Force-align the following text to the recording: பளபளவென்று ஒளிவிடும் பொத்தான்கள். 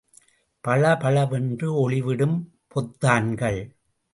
பளபளவென்று 0.63 1.67
ஒளிவிடும் 1.81 2.35
பொத்தான்கள். 2.67 3.61